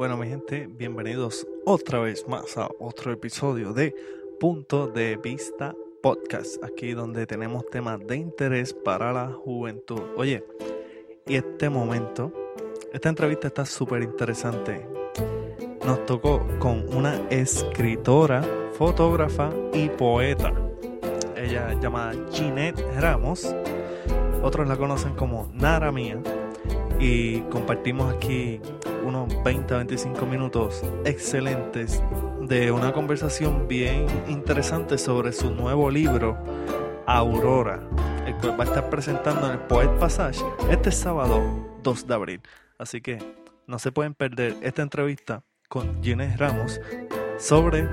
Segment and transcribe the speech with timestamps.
[0.00, 3.94] Bueno, mi gente, bienvenidos otra vez más a otro episodio de
[4.40, 10.00] Punto de Vista Podcast, aquí donde tenemos temas de interés para la juventud.
[10.16, 10.42] Oye,
[11.26, 12.32] y este momento,
[12.94, 14.88] esta entrevista está súper interesante.
[15.84, 18.42] Nos tocó con una escritora,
[18.72, 20.50] fotógrafa y poeta.
[21.36, 23.54] Ella llamada Ginette Ramos.
[24.42, 26.22] Otros la conocen como Nara Mía
[27.00, 28.60] y compartimos aquí
[29.04, 32.02] unos 20 a 25 minutos excelentes
[32.42, 36.36] de una conversación bien interesante sobre su nuevo libro,
[37.06, 37.80] Aurora,
[38.26, 41.42] el cual va a estar presentando en el Poet Passage este sábado
[41.82, 42.40] 2 de abril.
[42.78, 43.18] Así que
[43.66, 46.80] no se pueden perder esta entrevista con Ginés Ramos
[47.38, 47.88] sobre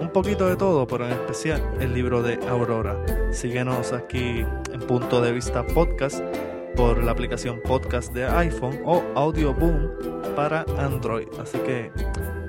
[0.00, 2.96] un poquito de todo, pero en especial el libro de Aurora.
[3.32, 6.22] Síguenos aquí en Punto de Vista Podcast
[6.76, 9.90] por la aplicación podcast de iPhone o Audio Boom
[10.36, 11.28] para Android.
[11.40, 11.90] Así que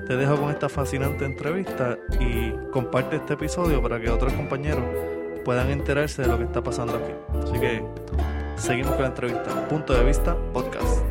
[0.06, 4.84] te dejo con esta fascinante entrevista y comparte este episodio para que otros compañeros
[5.44, 7.12] puedan enterarse de lo que está pasando aquí.
[7.42, 7.82] Así que
[8.56, 9.68] seguimos con la entrevista.
[9.68, 11.04] Punto de vista podcast.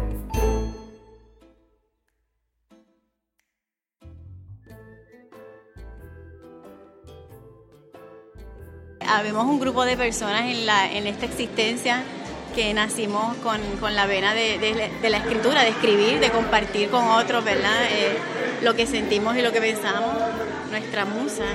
[9.07, 12.03] Habemos un grupo de personas en, la, en esta existencia
[12.59, 16.89] que nacimos con, con la vena de, de, de, la escritura, de escribir, de compartir
[16.89, 17.85] con otros, ¿verdad?
[17.89, 18.17] Eh,
[18.61, 20.13] lo que sentimos y lo que pensamos,
[20.69, 21.45] nuestra musa.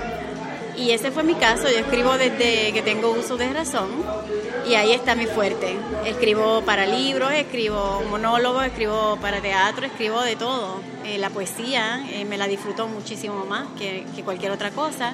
[0.79, 3.91] Y ese fue mi caso, yo escribo desde que tengo uso de razón
[4.67, 5.77] y ahí está mi fuerte.
[6.07, 10.81] Escribo para libros, escribo monólogos, escribo para teatro, escribo de todo.
[11.05, 15.13] Eh, la poesía eh, me la disfruto muchísimo más que, que, cualquier otra cosa.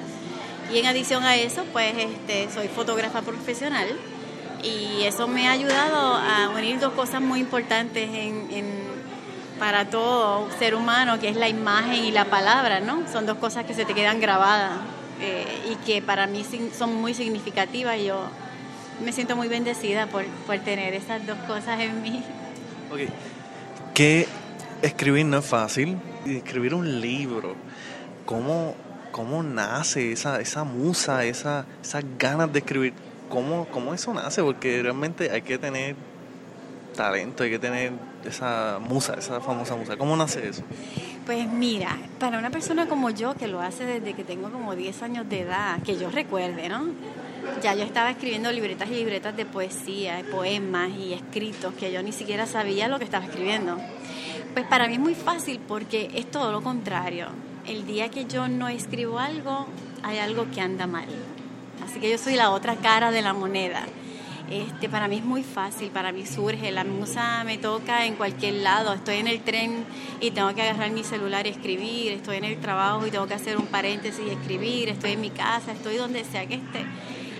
[0.73, 3.89] Y en adición a eso, pues este, soy fotógrafa profesional
[4.63, 8.65] y eso me ha ayudado a unir dos cosas muy importantes en, en,
[9.59, 13.03] para todo ser humano, que es la imagen y la palabra, ¿no?
[13.11, 14.71] Son dos cosas que se te quedan grabadas
[15.19, 16.45] eh, y que para mí
[16.77, 17.99] son muy significativas.
[18.01, 18.23] Yo
[19.03, 22.23] me siento muy bendecida por, por tener esas dos cosas en mí.
[22.91, 23.09] Okay.
[23.93, 24.27] Que
[24.81, 27.55] escribir no es fácil, escribir un libro,
[28.25, 28.75] ¿cómo,
[29.11, 32.93] cómo nace esa, esa musa, esa, esas ganas de escribir?
[33.31, 34.43] ¿Cómo, ¿cómo eso nace?
[34.43, 35.95] Porque realmente hay que tener
[36.95, 37.93] talento, hay que tener
[38.25, 39.97] esa musa, esa famosa musa.
[39.97, 40.61] ¿Cómo nace eso?
[41.25, 45.01] Pues mira, para una persona como yo, que lo hace desde que tengo como 10
[45.03, 46.85] años de edad, que yo recuerde, ¿no?
[47.63, 52.11] Ya yo estaba escribiendo libretas y libretas de poesía, poemas y escritos que yo ni
[52.11, 53.77] siquiera sabía lo que estaba escribiendo.
[54.53, 57.27] Pues para mí es muy fácil porque es todo lo contrario.
[57.65, 59.65] El día que yo no escribo algo,
[60.03, 61.07] hay algo que anda mal.
[61.91, 63.83] Así que yo soy la otra cara de la moneda.
[64.49, 68.53] Este, para mí es muy fácil, para mí surge, la musa me toca en cualquier
[68.55, 69.83] lado, estoy en el tren
[70.21, 73.33] y tengo que agarrar mi celular y escribir, estoy en el trabajo y tengo que
[73.33, 76.79] hacer un paréntesis y escribir, estoy en mi casa, estoy donde sea que esté.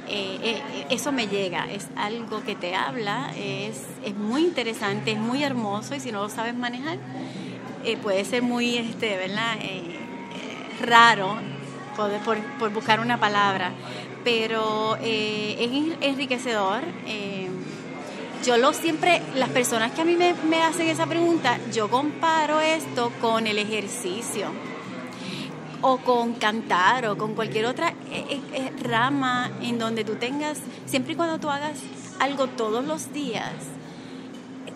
[0.09, 5.18] Eh, eh, eso me llega, es algo que te habla, es, es, muy interesante, es
[5.18, 6.97] muy hermoso y si no lo sabes manejar,
[7.85, 9.56] eh, puede ser muy, este, ¿verdad?
[10.81, 11.38] raro
[11.95, 13.72] por, por, por buscar una palabra
[14.23, 16.83] pero eh, es enriquecedor.
[17.05, 17.49] Eh,
[18.43, 23.11] yo lo siempre, las personas que a mí me, hacen esa pregunta, yo comparo esto
[23.21, 24.47] con el ejercicio
[25.81, 31.13] o con cantar o con cualquier otra eh, eh, rama en donde tú tengas, siempre
[31.13, 31.77] y cuando tú hagas
[32.19, 33.53] algo todos los días,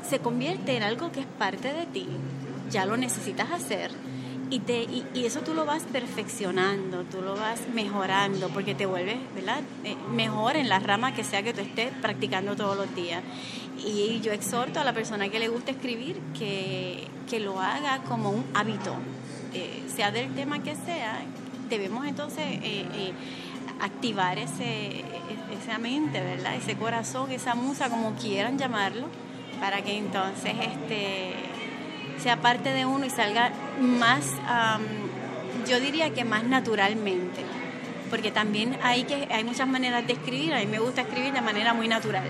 [0.08, 2.08] se convierte en algo que es parte de ti,
[2.70, 3.92] ya lo necesitas hacer
[4.56, 9.18] y, te, y, eso tú lo vas perfeccionando, tú lo vas mejorando, porque te vuelves.
[9.84, 13.22] Eh, mejor en la rama que sea que tú estés practicando todos los días.
[13.86, 18.46] Y yo exhorto a la persona que le gusta escribir que, lo haga como un
[18.54, 18.96] hábito,
[19.54, 21.20] eh, sea del tema que sea,
[21.70, 23.12] debemos entonces eh
[23.82, 25.04] activar ese,
[25.62, 26.56] esa mente, ¿verdad?
[26.56, 29.08] ese corazón, esa musa, como quieran llamarlo,
[29.60, 31.55] para que entonces este
[32.20, 37.44] sea parte de uno y salga más, um, yo diría que más naturalmente,
[38.10, 41.42] porque también hay, que, hay muchas maneras de escribir, a mí me gusta escribir de
[41.42, 42.28] manera muy natural.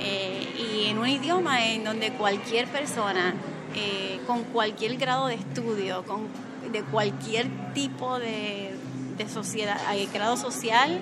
[0.00, 3.34] Eh, y en un idioma en donde cualquier persona,
[3.74, 6.28] eh, con cualquier grado de estudio, con,
[6.70, 8.74] de cualquier tipo de,
[9.16, 9.78] de sociedad,
[10.12, 11.00] grado social,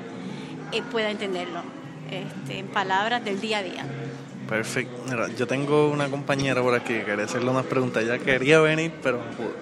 [0.72, 1.62] eh, pueda entenderlo,
[2.10, 3.84] este, en palabras del día a día.
[4.48, 5.04] Perfecto.
[5.08, 8.04] Mira, yo tengo una compañera por aquí que quería hacerle unas preguntas.
[8.04, 9.52] Ella quería venir, pero no pudo.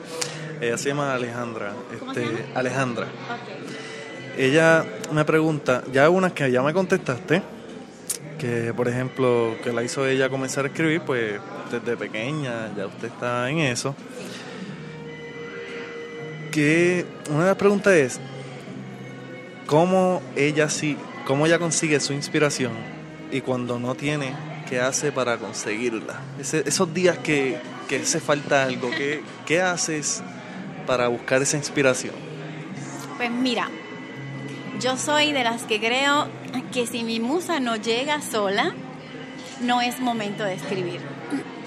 [0.60, 1.72] Ella se llama Alejandra.
[1.98, 2.60] ¿Cómo este, se llama?
[2.60, 3.06] Alejandra.
[3.06, 4.46] Okay.
[4.46, 7.40] Ella me pregunta, ya unas que ya me contestaste,
[8.38, 11.40] que por ejemplo, que la hizo ella comenzar a escribir, pues
[11.70, 13.94] desde pequeña, ya usted está en eso.
[16.50, 18.20] que una de las preguntas es,
[19.66, 20.96] ¿cómo ella sí,
[21.26, 22.72] cómo ella consigue su inspiración
[23.30, 24.34] y cuando no tiene,
[24.80, 26.20] hace para conseguirla?
[26.38, 30.22] esos días que, que hace falta algo, ¿qué, ¿qué haces
[30.86, 32.14] para buscar esa inspiración?
[33.16, 33.68] Pues mira,
[34.80, 36.28] yo soy de las que creo
[36.72, 38.74] que si mi musa no llega sola,
[39.60, 41.00] no es momento de escribir.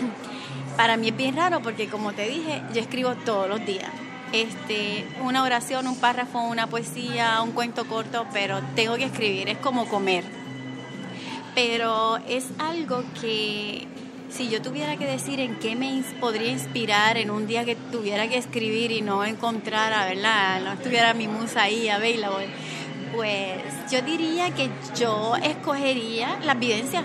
[0.78, 3.90] Para mí es bien raro porque como te dije, yo escribo todos los días.
[4.34, 9.58] Este, una oración, un párrafo, una poesía, un cuento corto, pero tengo que escribir, es
[9.58, 10.26] como comer.
[11.58, 13.88] Pero es algo que
[14.30, 18.28] si yo tuviera que decir en qué me podría inspirar en un día que tuviera
[18.28, 20.62] que escribir y no encontrara, ¿verdad?
[20.62, 22.46] No estuviera mi musa ahí available,
[23.16, 24.70] pues yo diría que
[25.00, 27.04] yo escogería las vivencias,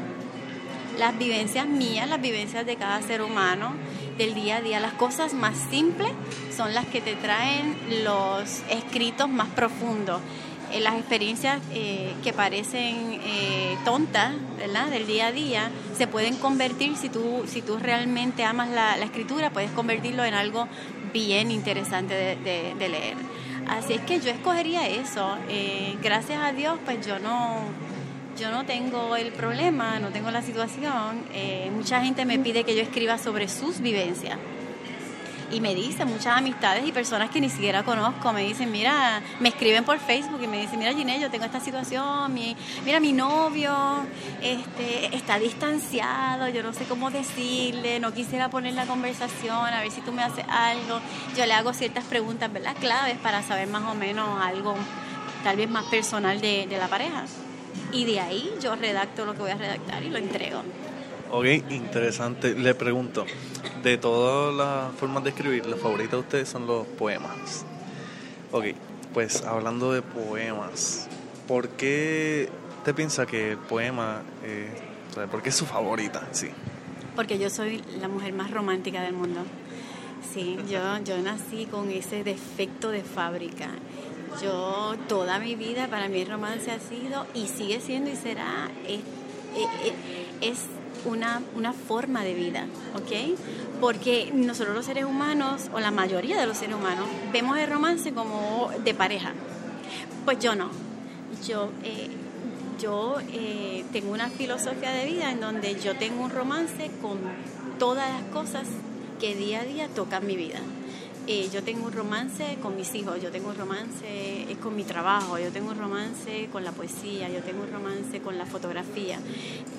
[0.98, 3.72] las vivencias mías, las vivencias de cada ser humano
[4.18, 4.80] del día a día.
[4.80, 6.12] Las cosas más simples
[6.54, 7.74] son las que te traen
[8.04, 10.20] los escritos más profundos.
[10.72, 14.88] Eh, las experiencias eh, que parecen eh, tontas, ¿verdad?
[14.88, 19.50] Del día a día, se pueden convertir, si tú, si tú realmente amas la, escritura,
[19.50, 20.66] puedes convertirlo en algo
[21.12, 23.16] bien interesante de, leer.
[23.68, 25.36] Así es que yo escogería eso.
[26.02, 27.58] gracias a Dios, pues yo no,
[28.38, 31.24] yo no tengo el problema, no tengo la situación.
[31.76, 34.38] mucha gente me pide que yo escriba sobre sus vivencias
[35.52, 39.50] y me dicen, muchas amistades y personas que ni siquiera conozco, me dicen, mira, me
[39.50, 43.12] escriben por Facebook y me dicen, mira Ginette, yo tengo esta situación, mi, mira mi
[43.12, 43.72] novio
[44.42, 49.90] este, está distanciado, yo no sé cómo decirle, no quisiera poner la conversación, a ver
[49.90, 51.00] si tú me haces algo.
[51.36, 52.74] Yo le hago ciertas preguntas, ¿verdad?
[52.80, 54.74] Claves para saber más o menos algo
[55.44, 57.24] tal vez más personal de, de la pareja.
[57.92, 60.62] Y de ahí yo redacto lo que voy a redactar y lo entrego.
[61.34, 62.54] Ok, interesante.
[62.54, 63.24] Le pregunto,
[63.82, 67.64] de todas las formas de escribir, la favorita de ustedes son los poemas.
[68.50, 68.66] Ok,
[69.14, 71.08] pues hablando de poemas,
[71.48, 72.50] ¿por qué
[72.84, 74.68] te piensa que el poema, eh,
[75.30, 76.28] por qué es su favorita?
[76.32, 76.48] Sí.
[77.16, 79.40] Porque yo soy la mujer más romántica del mundo.
[80.34, 83.70] Sí, yo, yo nací con ese defecto de fábrica.
[84.42, 88.70] Yo toda mi vida para mí el romance ha sido y sigue siendo y será
[88.86, 89.00] es,
[90.42, 90.58] es
[91.04, 93.38] una, una forma de vida, ¿ok?
[93.80, 98.12] Porque nosotros los seres humanos, o la mayoría de los seres humanos, vemos el romance
[98.12, 99.32] como de pareja.
[100.24, 100.70] Pues yo no.
[101.46, 102.08] Yo, eh,
[102.80, 107.18] yo eh, tengo una filosofía de vida en donde yo tengo un romance con
[107.78, 108.68] todas las cosas
[109.20, 110.60] que día a día tocan mi vida.
[111.28, 114.82] Eh, yo tengo un romance con mis hijos, yo tengo un romance eh, con mi
[114.82, 119.20] trabajo, yo tengo un romance con la poesía, yo tengo un romance con la fotografía.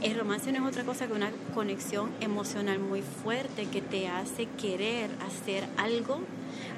[0.02, 4.46] El romance no es otra cosa que una conexión emocional muy fuerte que te hace
[4.58, 6.22] querer hacer algo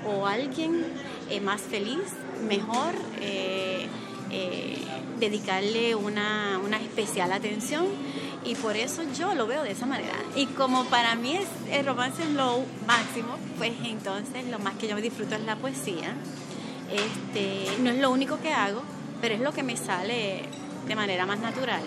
[0.07, 0.83] o alguien
[1.29, 2.01] eh, más feliz,
[2.47, 2.95] mejor,
[5.19, 7.85] dedicarle una, una especial atención
[8.45, 10.13] y por eso yo lo veo de esa manera.
[10.35, 14.87] Y como para mí es, el romance es lo máximo, pues entonces lo más que
[14.87, 16.13] yo disfruto es la poesía.
[16.91, 18.83] Este, no es lo único que hago,
[19.21, 20.43] pero es lo que me sale
[20.87, 21.81] de manera más natural.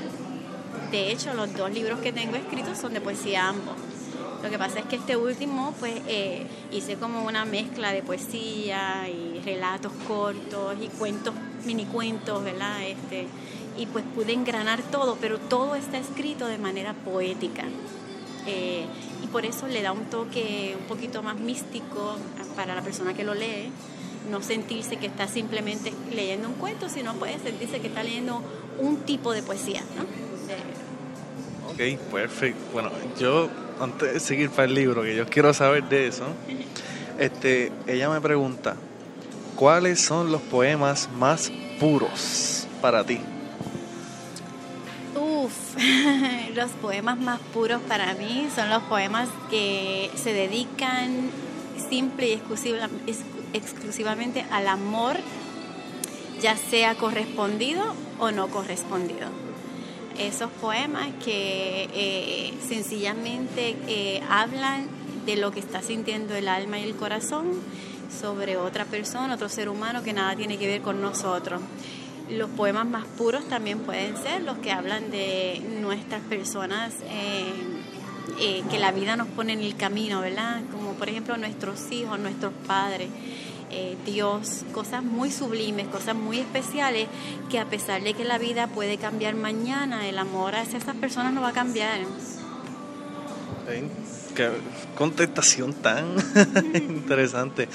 [0.91, 3.77] De hecho, los dos libros que tengo escritos son de poesía ambos.
[4.43, 9.09] Lo que pasa es que este último, pues, eh, hice como una mezcla de poesía
[9.09, 12.83] y relatos cortos y cuentos, mini cuentos, ¿verdad?
[12.83, 13.27] Este,
[13.79, 17.65] y pues pude engranar todo, pero todo está escrito de manera poética.
[18.47, 18.87] Eh,
[19.23, 22.17] y por eso le da un toque un poquito más místico
[22.57, 23.71] para la persona que lo lee,
[24.31, 28.43] no sentirse que está simplemente leyendo un cuento, sino puede sentirse que está leyendo
[28.79, 29.83] un tipo de poesía.
[29.97, 30.03] ¿no?
[31.71, 32.61] Ok, perfecto.
[32.73, 33.49] Bueno, yo
[33.81, 36.25] antes de seguir para el libro, que yo quiero saber de eso,
[37.19, 38.77] este, ella me pregunta,
[39.55, 43.21] ¿cuáles son los poemas más puros para ti?
[46.55, 51.31] los poemas más puros para mí son los poemas que se dedican
[51.89, 52.33] simple y
[53.53, 55.17] exclusivamente al amor,
[56.43, 59.29] ya sea correspondido o no correspondido.
[60.19, 64.89] Esos poemas que eh, sencillamente eh, hablan
[65.27, 67.53] de lo que está sintiendo el alma y el corazón
[68.21, 71.61] sobre otra persona, otro ser humano que nada tiene que ver con nosotros.
[72.31, 77.53] Los poemas más puros también pueden ser los que hablan de nuestras personas eh,
[78.41, 80.61] eh, que la vida nos pone en el camino, ¿verdad?
[80.71, 83.09] Como por ejemplo nuestros hijos, nuestros padres.
[83.71, 87.09] Eh, Dios, cosas muy sublimes, cosas muy especiales,
[87.51, 91.33] que a pesar de que la vida puede cambiar mañana, el amor hacia esas personas
[91.33, 92.01] no va a cambiar.
[94.35, 94.51] qué
[94.95, 96.17] contestación tan
[96.75, 97.69] interesante.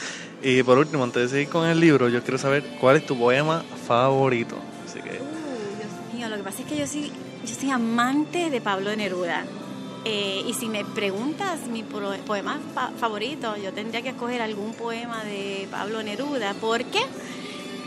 [0.43, 3.17] Y por último, antes de seguir con el libro, yo quiero saber cuál es tu
[3.17, 4.57] poema favorito.
[4.85, 5.11] Así que...
[5.11, 7.11] Uh, Dios mío, lo que pasa es que yo soy,
[7.45, 9.45] yo soy amante de Pablo Neruda.
[10.03, 12.59] Eh, y si me preguntas mi poema
[12.99, 16.53] favorito, yo tendría que escoger algún poema de Pablo Neruda.
[16.55, 16.99] ¿Por qué?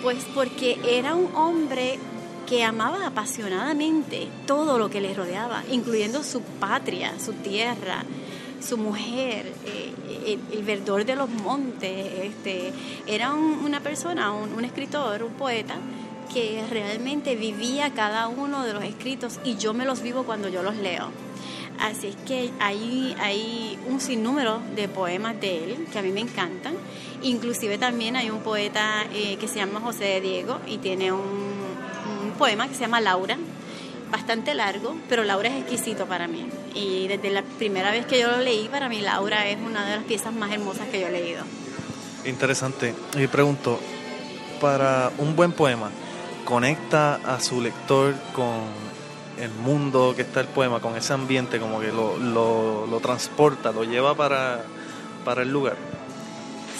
[0.02, 1.98] Pues porque era un hombre
[2.46, 8.02] que amaba apasionadamente todo lo que le rodeaba, incluyendo su patria, su tierra,
[8.66, 9.85] su mujer, eh,
[10.26, 12.12] el, verdor de los montes.
[12.22, 12.72] Este,
[13.06, 15.76] era una persona, un, escritor, un poeta
[16.32, 20.62] que realmente vivía cada uno de los escritos y yo me los vivo cuando yo
[20.62, 21.10] los leo.
[21.78, 26.20] Así es que hay, hay un sinnúmero de poemas de él que a mí me
[26.20, 26.74] encantan.
[27.22, 32.32] Inclusive también hay un poeta eh, que se llama José de Diego y tiene un
[32.38, 33.38] poema que se llama Laura,
[34.10, 36.48] bastante largo, pero Laura es exquisito para mí.
[36.74, 39.96] Y desde la primera vez que yo lo leí, para mí Laura es una de
[39.96, 41.44] las piezas más hermosas que yo he leído.
[42.24, 42.94] Interesante.
[43.16, 43.80] Y pregunto,
[44.60, 45.90] para un buen poema,
[46.44, 48.64] ¿conecta a su lector con
[49.38, 53.72] el mundo que está el poema, con ese ambiente, como que lo, lo, lo transporta,
[53.72, 54.64] lo lleva para,
[55.24, 55.76] para el lugar?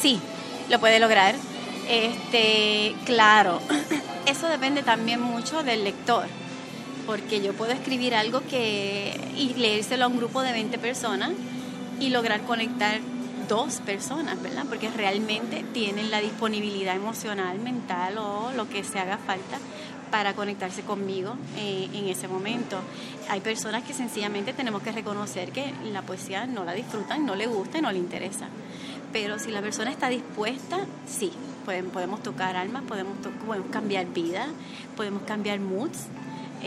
[0.01, 0.21] Sí,
[0.69, 1.35] lo puede lograr.
[1.89, 3.61] Este, claro,
[4.27, 6.27] eso depende también mucho del lector,
[7.07, 11.33] porque yo puedo escribir algo que y leérselo a un grupo de 20 personas
[12.01, 13.01] y lograr conectar
[13.49, 14.65] dos personas, ¿verdad?
[14.69, 19.59] Porque realmente tienen la disponibilidad emocional, mental o lo que se haga falta
[20.11, 22.79] para conectarse conmigo eh, en ese momento.
[23.29, 27.47] Hay personas que sencillamente tenemos que reconocer que la poesía no la disfrutan, no le
[27.47, 28.49] gusta y no le interesa.
[29.13, 31.33] Pero si la persona está dispuesta, sí,
[31.93, 34.49] podemos tocar almas, podemos, podemos cambiar vidas,
[34.97, 36.07] podemos cambiar moods.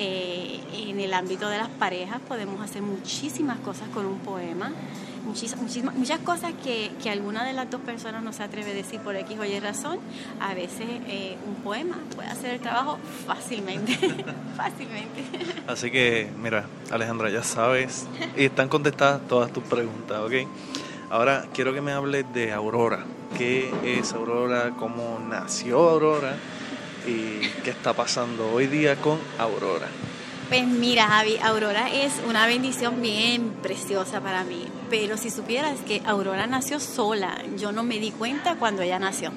[0.01, 4.71] Eh, en el ámbito de las parejas podemos hacer muchísimas cosas con un poema,
[5.25, 9.01] muchísimas, muchas cosas que, que, alguna de las dos personas no se atreve a decir
[9.01, 9.99] por X o Y razón.
[10.39, 13.93] A veces eh, un poema puede hacer el trabajo fácilmente,
[14.55, 15.25] fácilmente.
[15.67, 20.47] Así que, mira, Alejandra, ya sabes, y están contestadas todas tus preguntas, ¿ok?
[21.09, 23.03] Ahora quiero que me hables de Aurora.
[23.37, 24.71] ¿Qué es Aurora?
[24.77, 26.37] ¿Cómo nació Aurora?
[27.09, 29.87] ¿Y qué está pasando hoy día con Aurora?
[30.47, 34.67] Pues mira, Javi, Aurora es una bendición bien preciosa para mí.
[34.91, 39.31] Pero si supieras que Aurora nació sola, yo no me di cuenta cuando ella nació.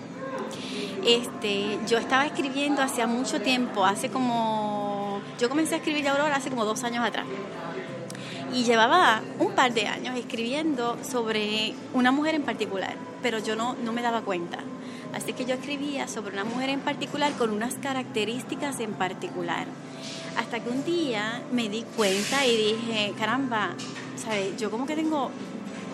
[1.06, 5.22] Este, yo estaba escribiendo hacía mucho tiempo, hace como.
[5.38, 7.24] Yo comencé a escribir Aurora hace como dos años atrás
[8.54, 13.74] y llevaba un par de años escribiendo sobre una mujer en particular, pero yo no,
[13.82, 14.58] no me daba cuenta.
[15.14, 19.66] Así que yo escribía sobre una mujer en particular con unas características en particular.
[20.36, 23.74] Hasta que un día me di cuenta y dije, caramba,
[24.16, 24.56] ¿sabes?
[24.56, 25.30] Yo como que tengo,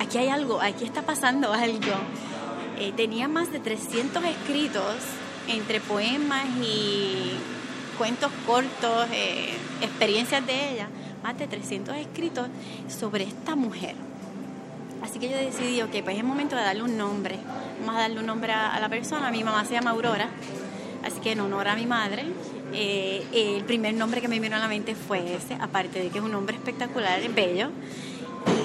[0.00, 1.92] aquí hay algo, aquí está pasando algo.
[2.78, 4.94] Eh, tenía más de 300 escritos
[5.48, 7.32] entre poemas y
[7.96, 9.50] cuentos cortos, eh,
[9.82, 10.88] experiencias de ella
[11.22, 12.48] más de 300 escritos
[12.88, 13.94] sobre esta mujer.
[15.08, 17.38] Así que yo decidí, ok, pues es momento de darle un nombre.
[17.80, 19.30] Vamos a darle un nombre a, la persona.
[19.30, 20.28] Mi mamá se llama Aurora,
[21.02, 22.26] así que en honor a mi madre,
[22.74, 26.18] eh, el primer nombre que me vino a la mente fue ese, aparte de que
[26.18, 27.70] es un nombre espectacular, bello.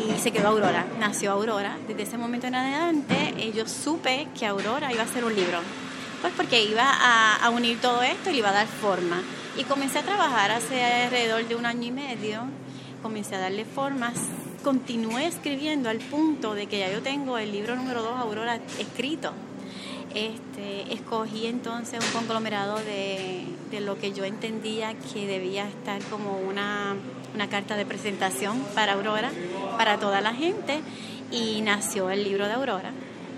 [0.06, 1.78] Y se quedó Aurora, nació Aurora.
[1.88, 5.60] Desde ese momento en adelante, eh, yo supe que Aurora iba a ser un libro.
[6.20, 9.22] Pues porque iba a, a unir todo esto y iba a dar forma.
[9.58, 12.42] Y comencé a trabajar hace alrededor de un año y medio,
[13.02, 14.16] comencé a darle formas,
[14.64, 19.34] continué escribiendo al punto de que ya yo tengo el libro número 2, Aurora, escrito.
[20.16, 26.38] Este, escogí entonces un conglomerado de, de, lo que yo entendía que debía estar como
[26.38, 26.96] una,
[27.34, 29.32] una carta de presentación para Aurora,
[29.78, 30.82] para toda la gente,
[31.32, 32.92] y nació el libro de Aurora.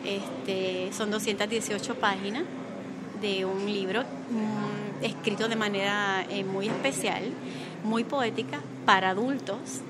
[0.05, 2.44] Este, son 218 páginas
[3.22, 4.03] de un libro
[5.01, 7.24] escrito de manera eh, muy especial,
[7.84, 9.82] muy poética, para adultos,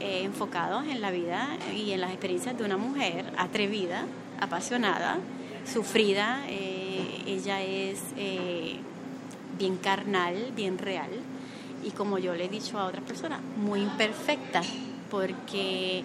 [0.00, 4.06] eh, enfocados en la vida y en las experiencias de una mujer atrevida,
[4.40, 5.18] apasionada,
[5.70, 6.40] sufrida.
[6.48, 8.00] Eh, ella es
[9.58, 11.10] bien carnal, bien real
[11.84, 14.62] y como yo le he dicho a otras personas, muy imperfecta,
[15.10, 16.02] porque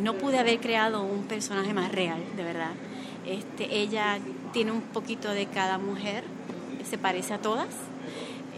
[0.00, 2.72] no pude haber creado un personaje más real, de verdad.
[3.26, 4.18] Este, ella
[4.52, 6.24] tiene un poquito de cada mujer,
[6.88, 7.68] se parece a todas.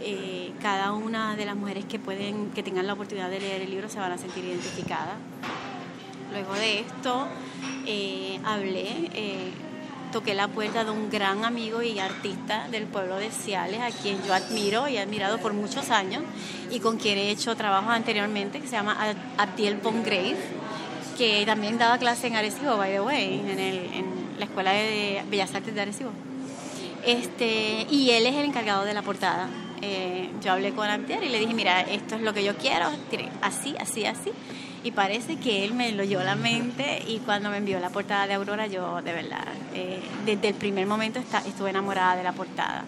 [0.03, 3.69] Eh, cada una de las mujeres que pueden, que tengan la oportunidad de leer el
[3.69, 5.15] libro se van a sentir identificadas.
[6.31, 7.27] Luego de esto
[7.85, 9.51] eh, hablé, eh,
[10.11, 14.23] toqué la puerta de un gran amigo y artista del pueblo de Ciales, a quien
[14.23, 16.23] yo admiro y he admirado por muchos años
[16.71, 18.97] y con quien he hecho trabajos anteriormente, que se llama
[19.37, 20.37] Abdiel Bongrave
[21.17, 24.05] que también daba clase en Arecibo, by the way, en, el, en
[24.39, 26.09] la Escuela de Bellas Artes de Arecibo.
[27.05, 29.47] Este, y él es el encargado de la portada.
[29.81, 32.85] Eh, yo hablé con Antier y le dije, mira, esto es lo que yo quiero,
[33.41, 34.31] así, así, así.
[34.83, 38.27] Y parece que él me lo dio la mente y cuando me envió la portada
[38.27, 42.83] de Aurora, yo de verdad, eh, desde el primer momento estuve enamorada de la portada.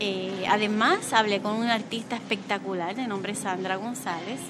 [0.00, 4.40] Eh, además, hablé con un artista espectacular de nombre Sandra González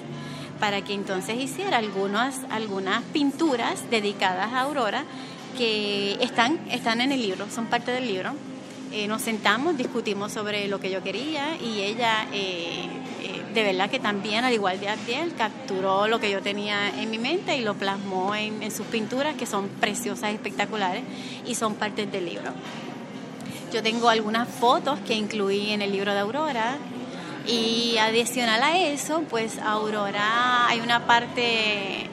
[0.59, 5.03] para que entonces hiciera algunas, algunas pinturas dedicadas a Aurora
[5.57, 8.33] que están, están en el libro, son parte del libro.
[8.95, 12.85] Eh, nos sentamos, discutimos sobre lo que yo quería y ella eh,
[13.23, 17.09] eh, de verdad que también, al igual de Abdiel, capturó lo que yo tenía en
[17.09, 21.01] mi mente y lo plasmó en, sus pinturas que son preciosas, espectaculares
[21.43, 22.51] y son parte del libro.
[23.73, 26.77] Yo tengo algunas fotos que incluí en el libro de Aurora
[27.47, 32.11] y adicional a eso, pues Aurora hay una parte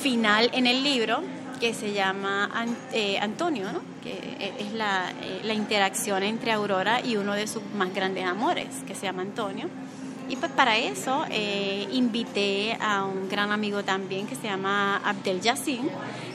[0.00, 1.22] final en el libro
[1.62, 2.50] que se llama
[2.92, 3.82] eh, Antonio, ¿no?
[4.02, 8.24] que e, es la, eh, la, interacción entre Aurora y uno de sus más grandes
[8.24, 9.68] amores, que se llama Antonio.
[10.28, 15.40] Y pues para eso eh, invité a un gran amigo también que se llama Abdel
[15.40, 15.88] Yassin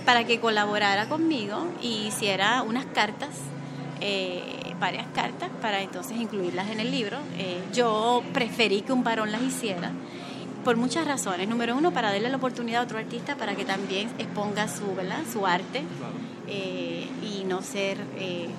[0.05, 3.31] para que colaborara conmigo y hiciera unas cartas,
[4.79, 7.17] varias cartas, para entonces incluirlas en el libro.
[7.74, 9.91] yo preferí que un varón las hiciera
[10.67, 11.47] por muchas razones.
[11.47, 15.19] Número uno, para darle la oportunidad a otro artista para que también exponga su, ¿verdad?
[15.31, 15.81] su arte
[16.45, 18.50] eh, y no ser, eh,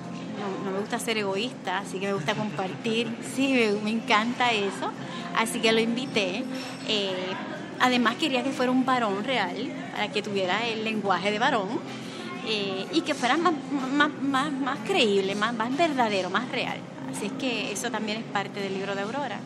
[0.65, 4.91] no, me gusta ser egoísta, así que me gusta compartir, sí, me, encanta eso,
[5.37, 6.43] así que lo invité.
[6.87, 7.13] Eh,
[7.79, 11.69] además quería que fuera un varón real, para que tuviera el lenguaje de varón.
[12.91, 13.53] y que fuera más,
[13.93, 16.79] más, más, creíble, más, más verdadero, más real.
[17.11, 19.39] Así es que eso también es parte del libro de Aurora.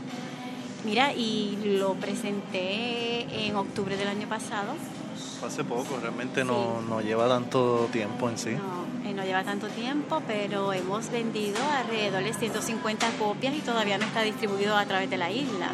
[0.86, 4.74] Mira, y lo presenté en octubre del año pasado.
[5.46, 8.52] Hace poco, realmente no, no, lleva tanto tiempo en sí.
[8.52, 13.98] No, eh, no lleva tanto tiempo, pero hemos vendido alrededor de 150 copias y todavía
[13.98, 15.70] no está distribuido a través de la isla.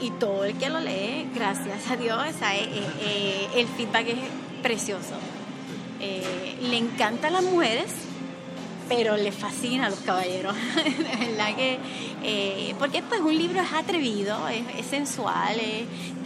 [0.00, 2.68] Y todo el que lo lee, gracias a Dios, eh,
[3.00, 4.18] eh, el feedback es
[4.62, 5.14] precioso.
[5.98, 7.90] le encantan las mujeres,
[8.88, 10.54] pero le fascina a los caballeros.
[10.74, 11.78] de verdad que.
[12.22, 15.60] Eh, porque pues un libro es atrevido, es, sensual,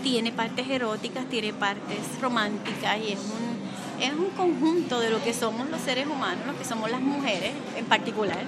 [0.02, 5.34] tiene partes eróticas, tiene partes románticas y es un, es un conjunto de lo que
[5.34, 8.44] somos los seres humanos, lo que somos las mujeres en particular.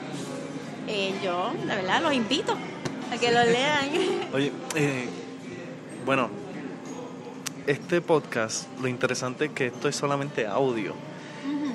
[0.88, 2.56] Eh, yo, la verdad, los invito
[3.12, 3.90] a que lo lean.
[4.32, 5.08] Oye, eh,
[6.06, 6.30] bueno,
[7.66, 10.94] este podcast, lo interesante es que esto es solamente audio.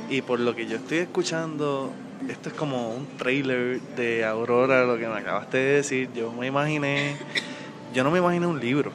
[0.09, 1.91] Y por lo que yo estoy escuchando,
[2.29, 6.09] esto es como un trailer de Aurora, lo que me acabaste de decir.
[6.13, 7.15] Yo me imaginé,
[7.93, 8.91] yo no me imaginé un libro,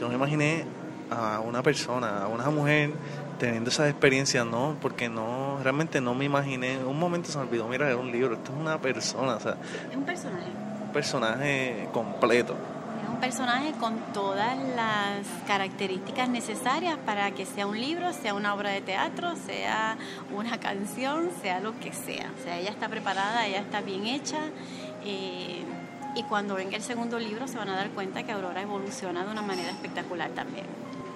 [0.00, 0.64] yo me imaginé
[1.10, 2.90] a una persona, a una mujer
[3.38, 7.68] teniendo esa experiencia, no, porque no, realmente no me imaginé, un momento se me olvidó,
[7.68, 9.56] mira, es un libro, esto es una persona, o sea.
[9.90, 10.50] Es un personaje.
[10.86, 12.56] Un personaje completo
[13.16, 18.80] personaje con todas las características necesarias para que sea un libro, sea una obra de
[18.80, 19.96] teatro, sea
[20.34, 22.32] una canción, sea lo que sea.
[22.38, 24.38] O sea, ella está preparada, ella está bien hecha.
[25.04, 25.62] Eh,
[26.14, 29.30] y cuando venga el segundo libro se van a dar cuenta que Aurora evoluciona de
[29.30, 30.66] una manera espectacular también.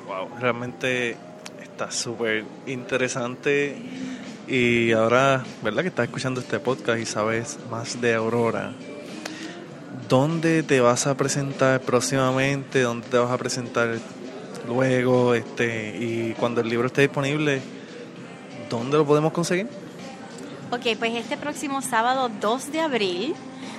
[0.07, 1.17] Wow, realmente
[1.63, 3.77] está súper interesante.
[4.47, 8.75] Y ahora, ¿verdad que estás escuchando este podcast y sabes más de Aurora?
[10.11, 12.83] ¿Dónde te vas a presentar próximamente?
[12.83, 13.97] ¿Dónde te vas a presentar
[14.67, 15.35] luego?
[15.35, 17.63] Este, y cuando el libro esté disponible,
[18.69, 19.69] ¿dónde lo podemos conseguir?
[20.73, 23.35] Ok, pues este próximo sábado 2 de abril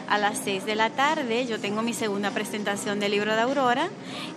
[0.08, 3.90] a las 6 de la tarde yo tengo mi segunda presentación del libro de Aurora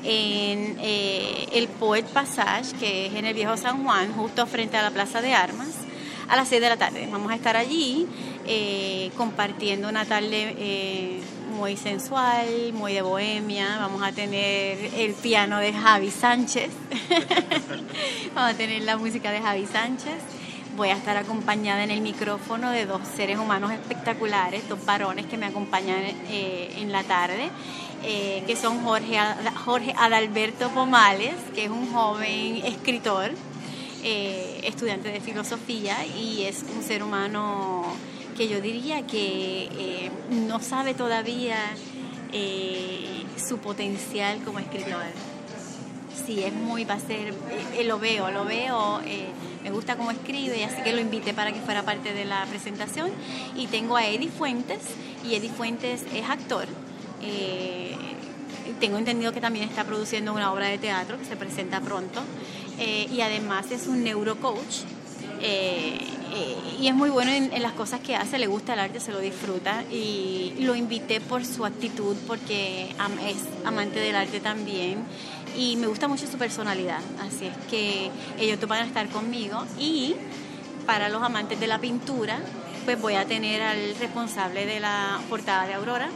[0.02, 4.82] en eh, el Poet Passage, que es en el Viejo San Juan, justo frente a
[4.82, 5.70] la Plaza de Armas,
[6.28, 7.08] a las 6 de la tarde.
[7.10, 8.08] Vamos a estar allí
[8.46, 11.20] eh, compartiendo una tarde eh,
[11.54, 13.78] muy sensual, muy de bohemia.
[13.78, 16.70] Vamos a tener el piano de Javi Sánchez.
[18.34, 20.16] Vamos a tener la música de Javi Sánchez.
[20.76, 25.36] Voy a estar acompañada en el micrófono de dos seres humanos espectaculares, dos varones que
[25.36, 27.50] me acompañan eh, en la tarde,
[28.02, 29.16] eh, que son Jorge,
[29.64, 33.30] Jorge Adalberto Pomales, que es un joven escritor,
[34.02, 37.84] eh, estudiante de filosofía y es un ser humano
[38.34, 41.56] que yo diría que eh, no sabe todavía
[42.32, 45.04] eh, su potencial como escritor.
[46.26, 47.34] Sí, es muy, va a ser,
[47.76, 49.00] eh, lo veo, lo veo,
[49.62, 53.10] me gusta cómo escribe, así que lo invité para que fuera parte de la presentación.
[53.56, 54.80] Y tengo a Eddie Fuentes,
[55.24, 56.66] y Eddie Fuentes es actor.
[58.80, 62.22] tengo entendido que también está produciendo una obra de teatro que se presenta pronto
[62.78, 64.84] y además es un neurocoach.
[66.34, 69.12] Eh, y es muy bueno en, las cosas que hace, le gusta el arte, se
[69.12, 75.04] lo disfruta y lo invité por su actitud porque es amante del arte también
[75.56, 80.16] y me gusta mucho su personalidad, así es que ellos van a estar conmigo y
[80.86, 82.40] para los amantes de la pintura,
[82.84, 86.08] pues voy a tener al responsable de la portada de Aurora,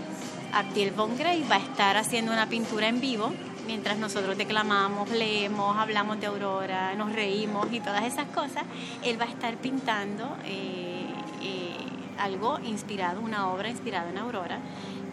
[0.52, 3.32] Abdiel Von Grey, va a estar haciendo una pintura en vivo
[3.68, 8.62] mientras nosotros declamamos, leemos, hablamos de Aurora, nos reímos y todas esas cosas,
[9.04, 11.04] él va a estar pintando eh,
[11.42, 11.76] eh,
[12.18, 14.58] algo inspirado, una obra inspirada en Aurora,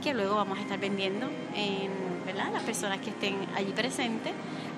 [0.02, 1.92] que luego vamos a estar vendiendo en
[2.26, 2.48] ¿verdad?
[2.54, 4.32] las personas que estén allí presentes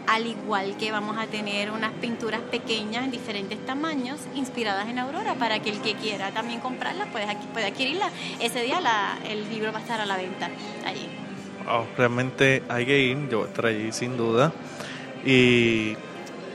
[0.07, 5.35] al igual que vamos a tener unas pinturas pequeñas en diferentes tamaños inspiradas en Aurora
[5.35, 8.09] para que el que quiera también comprarla puede, puede adquirirla.
[8.39, 10.49] Ese día la, el libro va a estar a la venta
[10.85, 11.16] allí.
[11.97, 14.53] Realmente hay que ir, yo voy a estar allí sin duda.
[15.25, 15.95] Y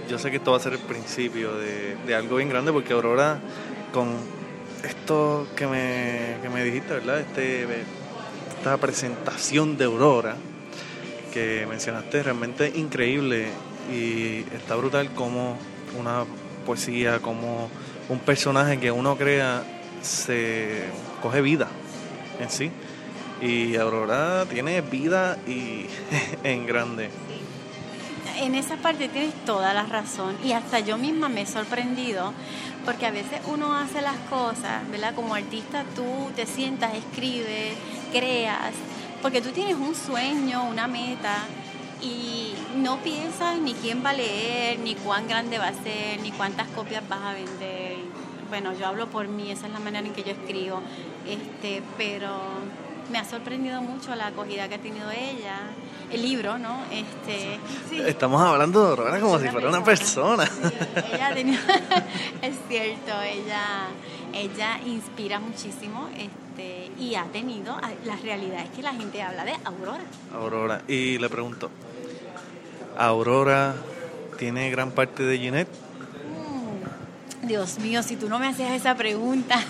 [0.09, 2.93] yo sé que esto va a ser el principio de, de algo bien grande porque
[2.93, 3.41] Aurora,
[3.93, 4.17] con
[4.85, 7.21] esto que me, que me dijiste, ¿verdad?
[7.21, 7.67] Este,
[8.57, 10.37] esta presentación de Aurora,
[11.33, 13.49] que mencionaste realmente increíble
[13.91, 15.57] y está brutal como
[15.99, 16.25] una
[16.67, 17.69] poesía, como
[18.09, 19.63] un personaje que uno crea
[20.03, 20.85] se
[21.21, 21.69] coge vida
[22.41, 22.71] en sí.
[23.43, 25.87] Y Aurora tiene vida y
[26.45, 27.11] en grande.
[28.39, 32.33] En esa parte tienes toda la razón y hasta yo misma me he sorprendido
[32.85, 35.15] porque a veces uno hace las cosas, ¿verdad?
[35.15, 37.75] Como artista tú te sientas, escribes,
[38.13, 38.73] creas
[39.23, 41.45] porque tú tienes un sueño, una meta
[42.01, 46.33] y no piensas ni quién va a leer, ni cuán grande va a ser, ni
[46.33, 47.99] cuántas copias vas a vender.
[48.49, 50.81] Bueno, yo hablo por mí, esa es la manera en que yo escribo.
[51.27, 52.31] Este, pero
[53.11, 55.61] me ha sorprendido mucho la acogida que ha tenido ella,
[56.11, 56.81] el libro, ¿no?
[56.91, 57.59] Este,
[58.09, 60.45] Estamos hablando de Aurora como si fuera una persona.
[61.13, 61.61] ella ha tenido,
[62.43, 63.87] es cierto, ella,
[64.33, 66.09] ella inspira muchísimo.
[66.17, 70.05] Este, este, y ha tenido, la realidad es que la gente habla de Aurora.
[70.35, 71.71] Aurora, y le pregunto,
[72.99, 73.75] ¿Aurora
[74.39, 75.71] tiene gran parte de Ginette?
[77.53, 79.61] Dios mío, si tú no me hacías esa pregunta,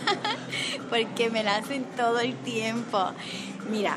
[0.88, 3.10] porque me la hacen todo el tiempo.
[3.68, 3.96] Mira,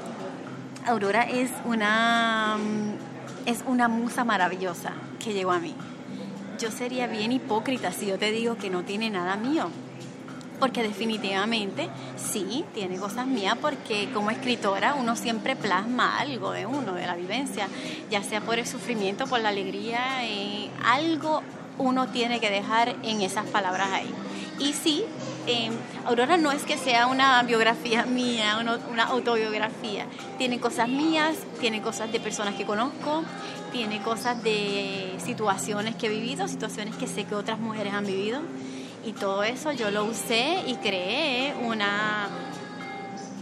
[0.88, 4.94] Aurora es una, mm, es una musa maravillosa
[5.24, 5.76] que llegó a mí.
[6.58, 9.70] Yo sería bien hipócrita si yo te digo que no tiene nada mío
[10.60, 16.94] porque definitivamente sí, tiene cosas mías, porque como escritora uno siempre plasma algo de uno,
[16.94, 17.68] de la vivencia,
[18.10, 20.22] ya sea por el sufrimiento, por la alegría,
[20.84, 21.44] algo
[21.78, 24.14] uno tiene que dejar en esas palabras ahí.
[24.60, 25.04] Y sí,
[25.48, 25.70] eh,
[26.06, 30.06] Aurora no es que sea una biografía mía, una, una, autobiografía.
[30.38, 33.24] Tiene cosas mías, tiene cosas de personas que conozco,
[33.72, 38.42] tiene cosas de situaciones que he vivido, situaciones que sé que otras mujeres han vivido
[39.06, 42.28] y todo eso yo lo usé y creé una,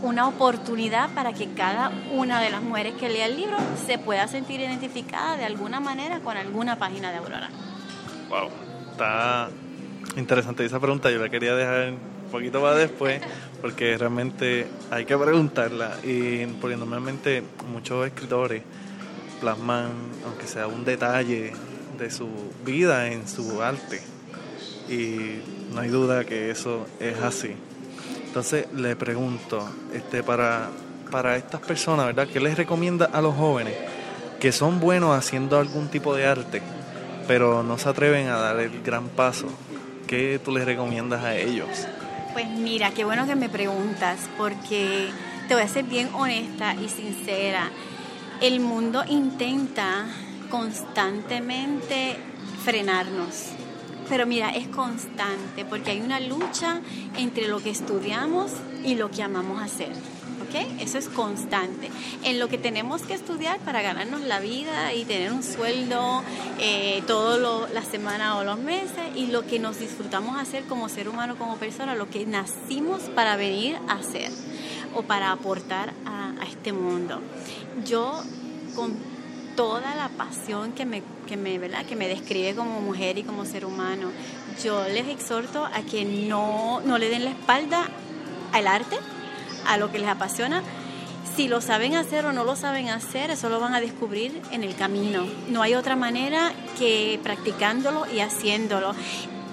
[0.02, 4.28] una oportunidad para que cada una de las mujeres que lea el libro se pueda
[4.28, 7.50] sentir identificada de alguna manera con alguna página de Aurora.
[8.30, 8.50] Wow,
[8.92, 9.50] está
[10.16, 13.22] interesante esa pregunta, yo la quería dejar un poquito más después
[13.62, 18.64] porque realmente hay que preguntarla y porque normalmente muchos escritores
[19.40, 19.92] plasman
[20.26, 21.54] aunque sea un detalle
[21.98, 22.30] de su
[22.66, 24.02] vida en su arte
[24.90, 25.40] y
[25.74, 27.56] no hay duda que eso es así.
[28.26, 30.70] Entonces le pregunto, este, para,
[31.12, 32.28] para estas personas, ¿verdad?
[32.28, 33.76] ¿Qué les recomienda a los jóvenes
[34.40, 36.62] que son buenos haciendo algún tipo de arte,
[37.28, 39.48] pero no se atreven a dar el gran paso?
[40.08, 41.88] ¿Qué tú les recomiendas a ellos?
[42.34, 45.10] Pues mira, qué bueno que me preguntas, porque
[45.48, 47.70] te voy a ser bien honesta y sincera.
[48.42, 50.06] El mundo intenta
[50.50, 52.18] constantemente
[52.64, 53.54] frenarnos
[54.10, 56.82] pero mira, es constante porque hay una lucha
[57.18, 58.52] entre lo que estudiamos
[58.84, 59.92] y lo que amamos hacer.
[60.42, 60.82] ¿Ok?
[60.82, 61.90] Eso es constante.
[62.24, 66.24] En lo que tenemos que estudiar para ganarnos la vida y tener un sueldo
[66.60, 71.10] eh, toda la semana o los meses y lo que nos disfrutamos hacer como ser
[71.10, 74.32] humano, como persona, lo que nacimos para venir a hacer
[74.96, 77.20] o para aportar a, a este mundo.
[77.86, 78.22] Yo
[78.76, 79.14] con
[79.56, 81.86] toda la pasión que me, que me, ¿verdad?
[81.86, 84.10] que me describe como mujer y como ser humano.
[84.64, 87.88] Yo les exhorto a que no, no le den la espalda
[88.52, 88.98] al arte,
[89.68, 90.64] a lo que les apasiona.
[91.36, 94.64] Si lo saben hacer o no lo saben hacer, eso lo van a descubrir en
[94.64, 95.26] el camino.
[95.50, 98.94] No hay otra manera que practicándolo y haciéndolo.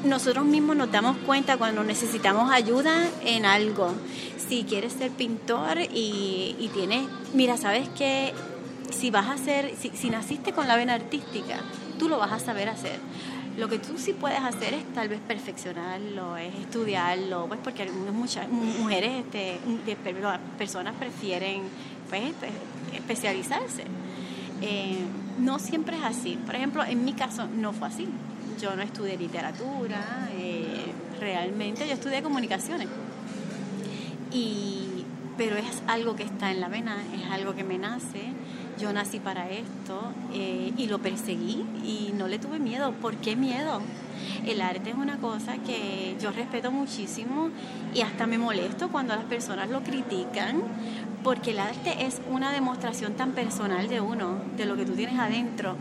[0.05, 3.93] Nosotros mismos nos damos cuenta cuando necesitamos ayuda en algo.
[4.49, 8.35] Si quieres ser pintor y, tienes, mira, sabes que
[8.91, 11.61] si vas a hacer, si, naciste con la vena artística,
[11.99, 12.99] tú lo vas a saber hacer.
[13.57, 18.15] Lo que tú sí puedes hacer es tal vez perfeccionarlo, es estudiarlo, pues porque algunas
[18.15, 19.59] muchas mujeres, este,
[20.57, 21.63] personas prefieren
[22.09, 22.53] pues, pues,
[22.95, 23.85] especializarse.
[24.63, 24.99] Eh,
[25.39, 26.39] no siempre es así.
[26.45, 28.09] Por ejemplo, en mi caso no fue así.
[28.61, 32.89] Yo no estudié literatura, eh, realmente yo estudié comunicaciones.
[34.33, 35.05] Y,
[35.39, 38.33] pero es algo que está en la vena, es algo que me nace.
[38.81, 40.01] Yo nací para esto
[40.33, 42.93] eh, y lo perseguí y no le tuve miedo.
[42.93, 43.83] ¿Por qué miedo?
[44.47, 47.51] El arte es una cosa que yo respeto muchísimo
[47.95, 50.63] y hasta me molesto cuando las personas lo critican
[51.23, 55.19] porque el arte es una demostración tan personal de uno, de lo que tú tienes
[55.19, 55.77] adentro,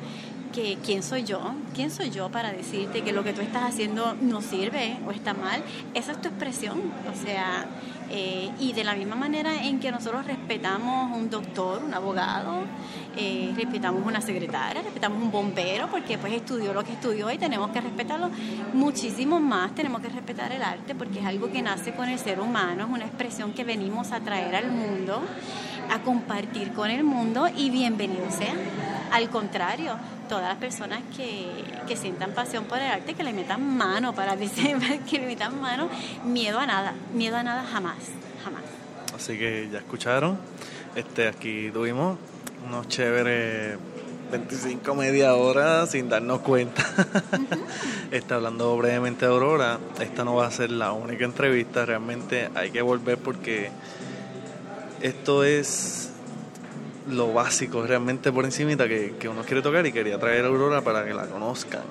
[0.53, 4.15] que quién soy yo, quién soy yo para decirte que lo que tú estás haciendo
[4.15, 7.65] no sirve o está mal, esa es tu expresión, o sea,
[8.11, 12.63] eh, y de la misma manera en que nosotros respetamos un doctor, un abogado,
[13.15, 17.69] eh, respetamos una secretaria, respetamos un bombero, porque pues estudió lo que estudió y tenemos
[17.71, 18.29] que respetarlo
[18.73, 22.39] muchísimo más, tenemos que respetar el arte porque es algo que nace con el ser
[22.39, 25.21] humano, es una expresión que venimos a traer al mundo,
[25.91, 28.55] a compartir con el mundo y bienvenido sea.
[29.11, 31.47] Al contrario, todas las personas que,
[31.87, 34.77] que sientan pasión por el arte, que le metan mano, para decir,
[35.09, 35.89] que le metan mano,
[36.25, 37.97] miedo a nada, miedo a nada jamás,
[38.43, 38.63] jamás.
[39.15, 40.39] Así que ya escucharon,
[40.95, 42.17] este aquí tuvimos
[42.65, 43.77] unos chéveres
[44.31, 46.83] 25 media hora sin darnos cuenta.
[48.11, 49.79] Está hablando brevemente de Aurora.
[49.99, 51.85] Esta no va a ser la única entrevista.
[51.85, 53.71] Realmente hay que volver porque
[55.01, 56.11] esto es
[57.09, 60.81] lo básico realmente por encimita que, que uno quiere tocar y quería traer a Aurora
[60.81, 61.81] para que la conozcan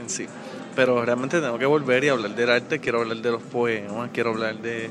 [0.00, 0.26] en sí.
[0.74, 4.30] Pero realmente tengo que volver y hablar del arte, quiero hablar de los poemas, quiero
[4.30, 4.90] hablar de,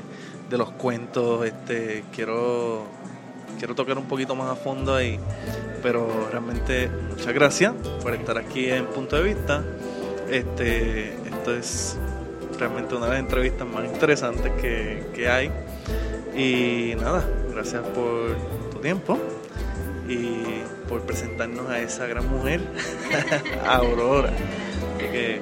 [0.50, 2.84] de los cuentos, este, quiero,
[3.58, 5.18] quiero tocar un poquito más a fondo ahí.
[5.82, 7.72] Pero realmente muchas gracias
[8.02, 9.64] por estar aquí en Punto de Vista.
[10.30, 11.96] Este, esto es
[12.58, 15.50] realmente una de las entrevistas más interesantes que, que hay.
[16.36, 18.36] Y nada, gracias por
[18.70, 19.18] tu tiempo
[20.08, 22.60] y por presentarnos a esa gran mujer,
[23.66, 24.32] Aurora.
[24.96, 25.40] Así que,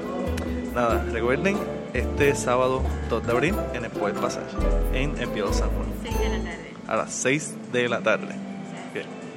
[0.74, 1.57] nada, recuerden,
[1.94, 4.44] este sábado 2 de abril en el Pasar,
[4.92, 5.88] en El San Juan.
[6.02, 6.74] de la tarde.
[6.88, 8.35] A las 6 de la tarde.